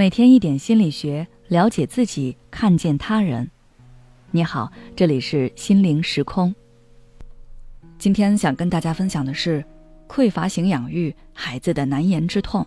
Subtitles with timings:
[0.00, 3.50] 每天一点心理学，了解自己，看见他人。
[4.30, 6.54] 你好，这里是心灵时空。
[7.98, 9.62] 今天想跟大家分享的是
[10.08, 12.66] 匮乏型养育孩子的难言之痛。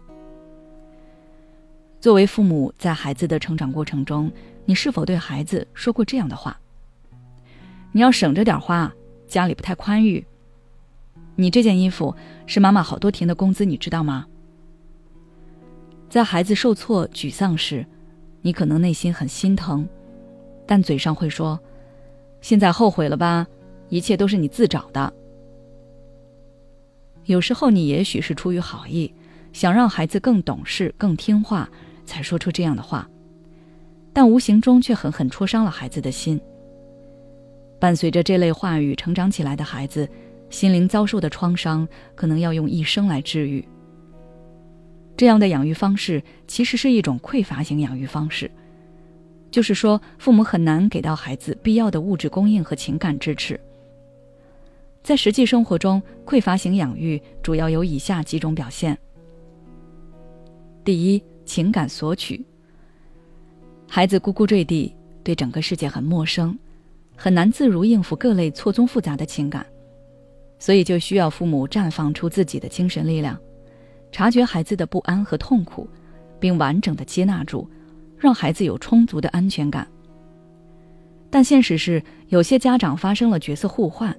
[1.99, 4.31] 作为父母，在孩子的成长过程中，
[4.65, 6.55] 你是否对孩子说过这样的话？
[7.91, 8.93] 你要省着点花，
[9.27, 10.23] 家里不太宽裕。
[11.35, 14.27] 你这件衣服是妈妈好多天的工资，你知道吗？
[16.13, 17.83] 在孩子受挫、沮丧时，
[18.43, 19.83] 你可能内心很心疼，
[20.63, 21.59] 但嘴上会说
[22.39, 23.47] ：“现在后悔了吧？
[23.89, 25.11] 一切都是你自找的。”
[27.25, 29.11] 有时候你也许是出于好意，
[29.53, 31.67] 想让孩子更懂事、更听话，
[32.05, 33.09] 才说出这样的话，
[34.13, 36.39] 但无形中却狠狠戳伤了孩子的心。
[37.79, 40.07] 伴随着这类话语成长起来的孩子，
[40.51, 43.67] 心灵遭受的创伤可能要用一生来治愈。
[45.23, 48.51] 这样的养育方式其实是一种匮乏型养育方式，
[49.49, 53.57] 就是说，父母很难给到孩子必要的物质供应和情感支持。
[55.01, 58.97] 在实际生活中，匮乏型养育主要有以下几种表现：
[60.83, 62.45] 第一，情感索取。
[63.87, 66.59] 孩子咕咕坠地，对整个世界很陌生，
[67.15, 69.65] 很难自如应付各类错综复杂的情感，
[70.59, 73.39] 所以就需要父母绽放出自己的精神力量。
[74.13, 75.89] 察觉孩子的不安和痛苦，
[76.39, 77.67] 并完整的接纳住，
[78.15, 79.87] 让孩子有充足的安全感。
[81.31, 84.15] 但现实是，有些家长发生了角色互换，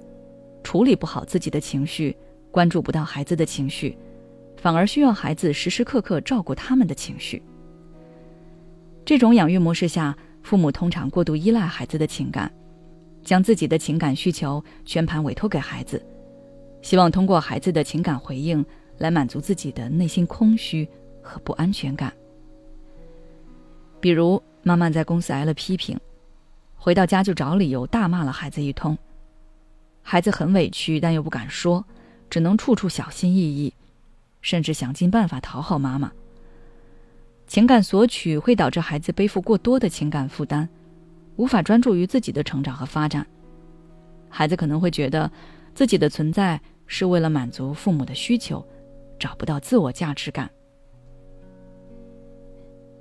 [0.65, 2.15] 处理不好自己的情绪，
[2.51, 3.97] 关注不到孩子的情绪，
[4.57, 7.41] 反而需要孩子时时刻刻照顾他们的情绪。
[9.05, 12.53] 这种养育模式下，父母通常过度依赖孩子的情感，
[13.23, 16.05] 将自己的情感需求全盘委托给孩子，
[16.83, 18.67] 希望通过孩子的情感回应。
[18.99, 20.89] 来满足自己的内心空虚
[21.23, 22.13] 和不安全感。
[24.01, 25.99] 比如，妈妈在公司挨了批评，
[26.77, 28.97] 回到家就找理由大骂了孩子一通。
[30.03, 31.83] 孩子很委屈，但又不敢说，
[32.29, 33.73] 只能处处小心翼翼，
[34.43, 36.13] 甚至想尽办法讨好妈妈。
[37.47, 40.69] 情感索取会导致孩子背负过多的情感负担，
[41.37, 43.27] 无法专注于自己的成长和发展。
[44.29, 45.31] 孩子可能会觉得，
[45.75, 48.63] 自己的存在是为了满足父母的需求。
[49.19, 50.51] 找不到自我价值感。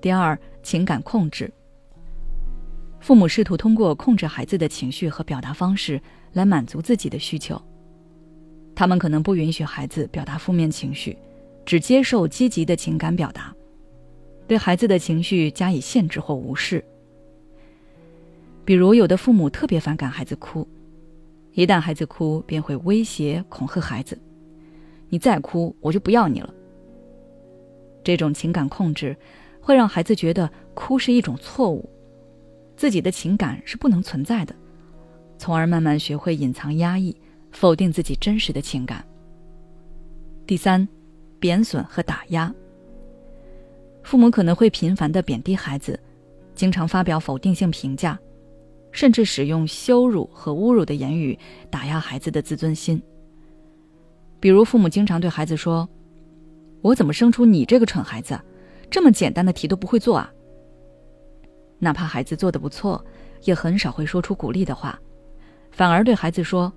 [0.01, 1.51] 第二，情感控制。
[2.99, 7.61] 父母试图通过控制孩子的情绪和表达方式来满足自己的需求。
[8.75, 11.17] 他们可能不允许孩子表达负面情绪，
[11.65, 13.53] 只接受积极的情感表达，
[14.47, 16.83] 对孩子的情绪加以限制或无视。
[18.65, 20.67] 比如，有的父母特别反感孩子哭，
[21.51, 24.17] 一旦孩子哭，便会威胁恐吓孩子。
[25.13, 26.51] 你再哭，我就不要你了。
[28.03, 29.15] 这种情感控制，
[29.61, 31.87] 会让孩子觉得哭是一种错误，
[32.75, 34.55] 自己的情感是不能存在的，
[35.37, 37.15] 从而慢慢学会隐藏、压抑、
[37.51, 39.05] 否定自己真实的情感。
[40.47, 40.87] 第三，
[41.39, 42.51] 贬损和打压。
[44.01, 45.99] 父母可能会频繁的贬低孩子，
[46.55, 48.19] 经常发表否定性评价，
[48.91, 51.37] 甚至使用羞辱和侮辱的言语
[51.69, 52.99] 打压孩子的自尊心。
[54.43, 55.87] 比如，父母经常对孩子说
[56.83, 58.37] ：“我怎么生出你这个蠢孩子？
[58.91, 60.29] 这么简单的题都不会做啊！”
[61.79, 63.01] 哪怕孩子做的不错，
[63.43, 64.99] 也很少会说出鼓励的话，
[65.71, 66.73] 反而对孩子说：“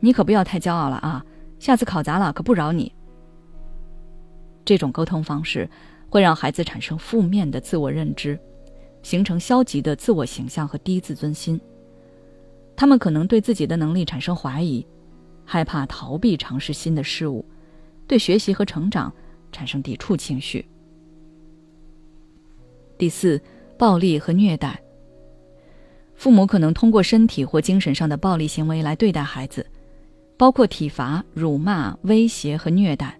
[0.00, 1.24] 你可不要太骄傲了啊，
[1.58, 2.92] 下次考砸了可不饶你。”
[4.66, 5.66] 这种沟通方式
[6.10, 8.38] 会让孩子产生负面的自我认知，
[9.02, 11.58] 形成消极的自我形象和低自尊心。
[12.76, 14.86] 他们可能对自己的能力产生怀疑。
[15.50, 17.42] 害怕逃避尝试新的事物，
[18.06, 19.10] 对学习和成长
[19.50, 20.62] 产生抵触情绪。
[22.98, 23.40] 第四，
[23.78, 24.78] 暴力和虐待。
[26.14, 29.66] 父母可能通过身体或精神上的暴力行为来对待孩子，
[30.36, 33.18] 包括体罚、辱骂、威胁和虐待。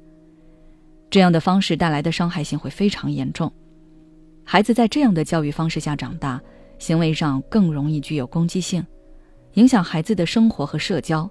[1.09, 3.51] 这样的方式带来的伤害性会非常严重。
[4.45, 6.39] 孩子在这样的教育方式下长大，
[6.79, 8.85] 行为上更容易具有攻击性，
[9.55, 11.27] 影响孩子的生活和社交。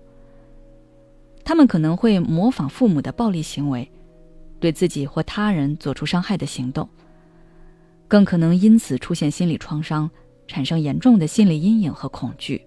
[1.48, 3.90] 他们可能会模仿父母的暴力行为，
[4.60, 6.90] 对自己或他人做出伤害的行动，
[8.06, 10.12] 更可能因此出现心理创伤，
[10.46, 12.62] 产生严重的心理阴影和恐惧。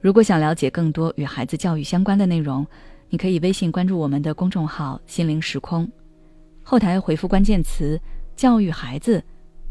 [0.00, 2.64] 如果想了解更多与孩子教育相关的内容，
[3.08, 5.90] 你可以微信关注我们的公众号“心灵时空”，
[6.62, 8.00] 后台回复关键词
[8.36, 9.20] “教育孩子”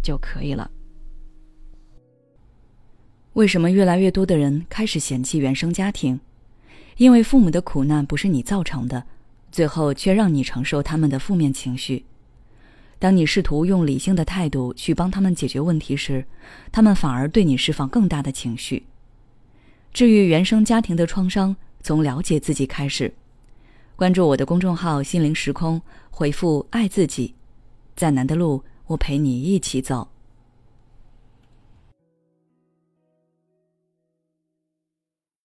[0.04, 0.69] 就可以了。
[3.36, 6.19] 为什么越来越多的人开始嫌弃原生家庭？
[6.97, 9.03] 因为父母的苦难不是你造成的，
[9.51, 12.05] 最后却让你承受他们的负面情绪。
[12.99, 16.23] 当你试图用理性的态度去帮他们解决问题时，
[16.71, 18.83] 他们反而对你释放更大的情绪。
[19.91, 23.11] 治愈原生家庭的创伤，从了解自己开始。
[23.95, 27.33] 关注我的公众号“心灵时空”，回复“爱自己”，
[27.95, 30.07] 再难的路，我陪你一起走。